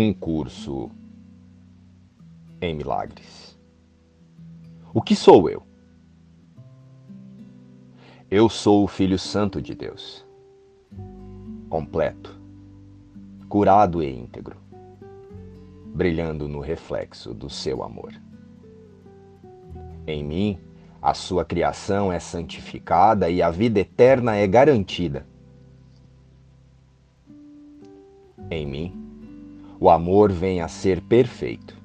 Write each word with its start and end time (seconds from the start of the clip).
um 0.00 0.14
curso 0.14 0.92
em 2.60 2.72
milagres. 2.72 3.58
O 4.94 5.02
que 5.02 5.16
sou 5.16 5.50
eu? 5.50 5.64
Eu 8.30 8.48
sou 8.48 8.84
o 8.84 8.86
Filho 8.86 9.18
Santo 9.18 9.60
de 9.60 9.74
Deus, 9.74 10.24
completo, 11.68 12.40
curado 13.48 14.00
e 14.00 14.08
íntegro, 14.08 14.56
brilhando 15.86 16.46
no 16.46 16.60
reflexo 16.60 17.34
do 17.34 17.50
seu 17.50 17.82
amor. 17.82 18.12
Em 20.06 20.22
mim, 20.22 20.60
a 21.02 21.12
sua 21.12 21.44
criação 21.44 22.12
é 22.12 22.20
santificada 22.20 23.28
e 23.28 23.42
a 23.42 23.50
vida 23.50 23.80
eterna 23.80 24.36
é 24.36 24.46
garantida. 24.46 25.26
Em 28.48 28.64
mim, 28.64 29.07
o 29.80 29.88
amor 29.88 30.32
vem 30.32 30.60
a 30.60 30.68
ser 30.68 31.00
perfeito. 31.00 31.76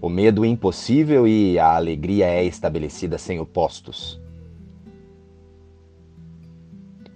O 0.00 0.08
medo 0.08 0.44
impossível 0.44 1.26
e 1.26 1.58
a 1.58 1.76
alegria 1.76 2.26
é 2.26 2.44
estabelecida 2.44 3.18
sem 3.18 3.38
opostos. 3.38 4.20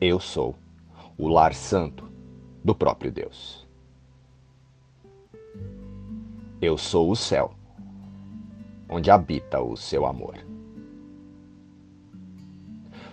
Eu 0.01 0.19
sou 0.21 0.55
o 1.19 1.29
lar 1.29 1.53
santo 1.53 2.09
do 2.65 2.75
próprio 2.75 3.11
Deus. 3.11 3.67
Eu 6.63 6.79
sou 6.79 7.11
o 7.11 7.17
céu, 7.17 7.53
onde 8.89 9.11
habita 9.11 9.61
o 9.61 9.77
seu 9.77 10.07
amor. 10.07 10.37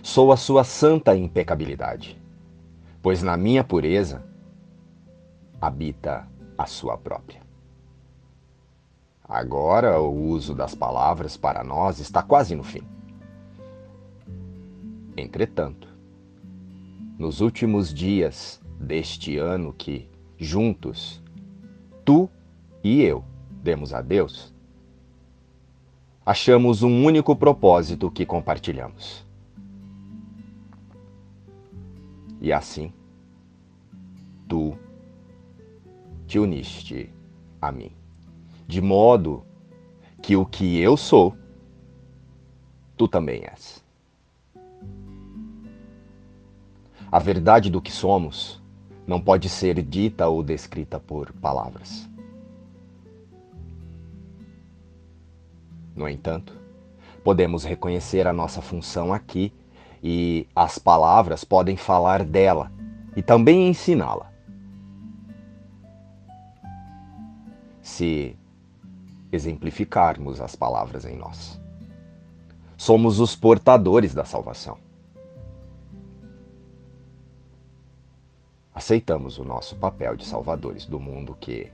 Sou 0.02 0.32
a 0.32 0.36
sua 0.36 0.64
santa 0.64 1.16
impecabilidade, 1.16 2.20
pois 3.02 3.22
na 3.22 3.36
minha 3.36 3.64
pureza 3.64 4.24
habita 5.60 6.28
a 6.56 6.66
sua 6.66 6.96
própria. 6.96 7.40
Agora, 9.28 10.00
o 10.00 10.10
uso 10.10 10.54
das 10.54 10.74
palavras 10.74 11.36
para 11.36 11.62
nós 11.62 11.98
está 11.98 12.22
quase 12.22 12.54
no 12.54 12.62
fim. 12.62 12.82
Entretanto, 15.16 15.88
nos 17.18 17.40
últimos 17.40 17.92
dias 17.92 18.60
deste 18.80 19.36
ano 19.36 19.72
que, 19.72 20.08
juntos, 20.38 21.22
tu 22.04 22.30
e 22.82 23.02
eu 23.02 23.24
demos 23.62 23.92
a 23.92 24.00
Deus, 24.00 24.54
achamos 26.24 26.82
um 26.82 27.04
único 27.04 27.34
propósito 27.34 28.10
que 28.10 28.24
compartilhamos. 28.24 29.26
E 32.40 32.52
assim, 32.52 32.92
te 36.28 36.38
uniste 36.38 37.10
a 37.60 37.72
mim, 37.72 37.90
de 38.66 38.82
modo 38.82 39.42
que 40.22 40.36
o 40.36 40.44
que 40.44 40.78
eu 40.78 40.94
sou, 40.94 41.34
tu 42.98 43.08
também 43.08 43.42
és. 43.44 43.82
A 47.10 47.18
verdade 47.18 47.70
do 47.70 47.80
que 47.80 47.90
somos 47.90 48.62
não 49.06 49.18
pode 49.18 49.48
ser 49.48 49.82
dita 49.82 50.28
ou 50.28 50.42
descrita 50.42 51.00
por 51.00 51.32
palavras. 51.32 52.06
No 55.96 56.06
entanto, 56.06 56.52
podemos 57.24 57.64
reconhecer 57.64 58.26
a 58.26 58.34
nossa 58.34 58.60
função 58.60 59.14
aqui 59.14 59.50
e 60.02 60.46
as 60.54 60.78
palavras 60.78 61.42
podem 61.42 61.76
falar 61.76 62.22
dela 62.22 62.70
e 63.16 63.22
também 63.22 63.66
ensiná-la. 63.68 64.37
Se 67.88 68.36
exemplificarmos 69.32 70.40
as 70.42 70.54
palavras 70.54 71.06
em 71.06 71.16
nós. 71.16 71.58
Somos 72.76 73.18
os 73.18 73.34
portadores 73.34 74.14
da 74.14 74.24
salvação. 74.24 74.78
Aceitamos 78.74 79.38
o 79.38 79.44
nosso 79.44 79.74
papel 79.76 80.16
de 80.16 80.24
salvadores 80.24 80.84
do 80.84 81.00
mundo 81.00 81.34
que, 81.40 81.72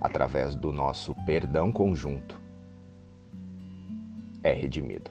através 0.00 0.56
do 0.56 0.72
nosso 0.72 1.14
perdão 1.26 1.70
conjunto, 1.70 2.40
é 4.42 4.52
redimido. 4.52 5.10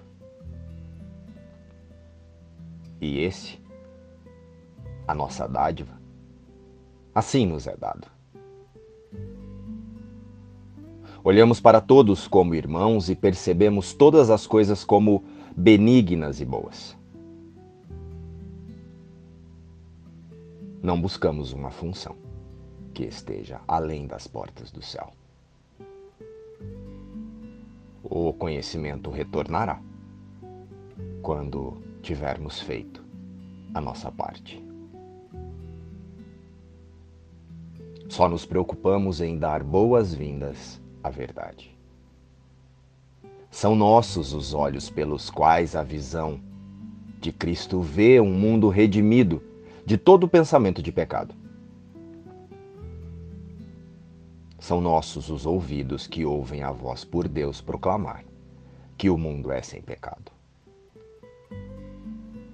E 3.00 3.20
esse, 3.20 3.62
a 5.08 5.14
nossa 5.14 5.48
dádiva, 5.48 5.94
assim 7.14 7.46
nos 7.46 7.68
é 7.68 7.78
dado. 7.78 8.15
Olhamos 11.26 11.60
para 11.60 11.82
todos 11.82 12.28
como 12.28 12.54
irmãos 12.54 13.10
e 13.10 13.16
percebemos 13.16 13.96
todas 13.96 14.30
as 14.30 14.46
coisas 14.46 14.84
como 14.84 15.24
benignas 15.58 16.40
e 16.40 16.46
boas. 16.46 16.96
Não 20.84 21.02
buscamos 21.02 21.52
uma 21.52 21.72
função 21.72 22.16
que 22.94 23.06
esteja 23.06 23.60
além 23.68 24.06
das 24.06 24.28
portas 24.28 24.72
do 24.72 24.84
céu. 24.84 25.12
O 28.04 28.32
conhecimento 28.32 29.10
retornará 29.10 29.82
quando 31.24 31.82
tivermos 32.04 32.62
feito 32.62 33.04
a 33.74 33.82
nossa 33.82 34.12
parte. 34.12 34.64
Só 38.10 38.30
nos 38.30 38.46
preocupamos 38.46 39.22
em 39.22 39.40
dar 39.40 39.64
boas-vindas 39.64 40.85
a 41.06 41.10
verdade. 41.10 41.72
São 43.52 43.76
nossos 43.76 44.34
os 44.34 44.56
olhos 44.56 44.90
pelos 44.90 45.30
quais 45.30 45.76
a 45.76 45.84
visão 45.84 46.40
de 47.22 47.32
Cristo 47.32 47.80
vê 47.80 48.20
um 48.20 48.34
mundo 48.34 48.70
redimido 48.70 49.42
de 49.86 49.98
todo 49.98 50.28
pensamento 50.28 50.82
de 50.82 50.92
pecado. 50.92 51.36
São 54.58 54.82
nossos 54.82 55.30
os 55.30 55.46
ouvidos 55.46 56.08
que 56.08 56.26
ouvem 56.26 56.64
a 56.64 56.72
voz 56.72 57.06
por 57.06 57.28
Deus 57.28 57.62
proclamar 57.62 58.26
que 58.98 59.08
o 59.08 59.18
mundo 59.18 59.52
é 59.52 59.62
sem 59.62 59.84
pecado. 59.84 60.32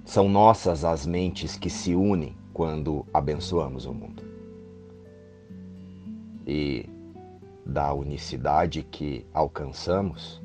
São 0.04 0.28
nossas 0.28 0.84
as 0.84 1.06
mentes 1.06 1.56
que 1.56 1.70
se 1.70 1.96
unem 1.96 2.36
quando 2.54 3.06
abençoamos 3.14 3.86
o 3.86 3.94
mundo. 3.94 4.24
E 6.46 6.90
da 7.66 7.94
unicidade 7.94 8.84
que 8.84 9.26
alcançamos, 9.34 10.42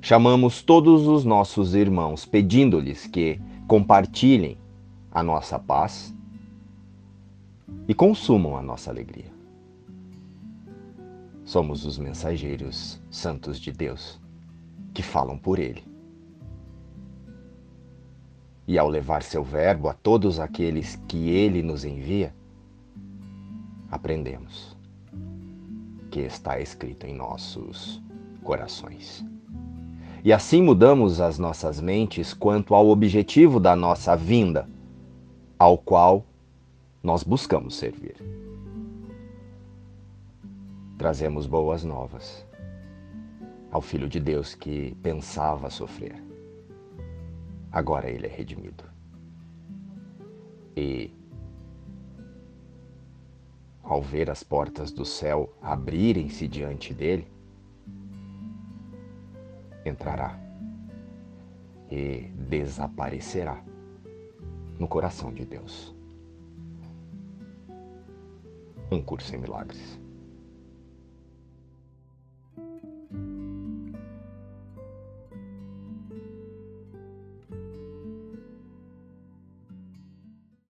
chamamos 0.00 0.62
todos 0.62 1.06
os 1.06 1.24
nossos 1.24 1.74
irmãos 1.74 2.24
pedindo-lhes 2.24 3.06
que 3.06 3.40
compartilhem 3.66 4.58
a 5.12 5.22
nossa 5.22 5.58
paz 5.58 6.14
e 7.86 7.94
consumam 7.94 8.56
a 8.56 8.62
nossa 8.62 8.90
alegria. 8.90 9.30
Somos 11.44 11.84
os 11.84 11.98
mensageiros 11.98 13.00
santos 13.10 13.58
de 13.58 13.72
Deus 13.72 14.20
que 14.94 15.02
falam 15.02 15.36
por 15.36 15.58
Ele. 15.58 15.82
E 18.66 18.78
ao 18.78 18.88
levar 18.88 19.22
seu 19.22 19.42
verbo 19.42 19.88
a 19.88 19.92
todos 19.92 20.38
aqueles 20.38 20.94
que 21.08 21.28
Ele 21.30 21.62
nos 21.62 21.84
envia, 21.84 22.32
aprendemos 23.90 24.76
que 26.10 26.20
está 26.20 26.60
escrito 26.60 27.06
em 27.06 27.14
nossos 27.14 28.02
corações. 28.42 29.24
E 30.22 30.32
assim 30.32 30.62
mudamos 30.62 31.20
as 31.20 31.38
nossas 31.38 31.80
mentes 31.80 32.34
quanto 32.34 32.74
ao 32.74 32.88
objetivo 32.88 33.58
da 33.58 33.74
nossa 33.74 34.14
vinda, 34.16 34.68
ao 35.58 35.78
qual 35.78 36.24
nós 37.02 37.22
buscamos 37.22 37.76
servir. 37.76 38.16
Trazemos 40.98 41.46
boas 41.46 41.82
novas 41.82 42.44
ao 43.70 43.80
Filho 43.80 44.08
de 44.08 44.20
Deus 44.20 44.54
que 44.54 44.94
pensava 45.02 45.70
sofrer. 45.70 46.22
Agora 47.72 48.10
ele 48.10 48.26
é 48.26 48.28
redimido. 48.28 48.84
E 50.76 51.10
ao 53.90 54.00
ver 54.00 54.30
as 54.30 54.44
portas 54.44 54.92
do 54.92 55.04
céu 55.04 55.52
abrirem-se 55.60 56.46
diante 56.46 56.94
dele, 56.94 57.26
entrará 59.84 60.38
e 61.90 62.30
desaparecerá 62.48 63.60
no 64.78 64.86
coração 64.86 65.34
de 65.34 65.44
Deus. 65.44 65.92
Um 68.92 69.02
curso 69.02 69.34
em 69.34 69.38
milagres. 69.40 69.99